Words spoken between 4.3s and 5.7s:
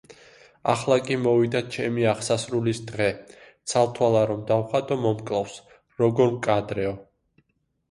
რომ დავხატო, მომკლავს,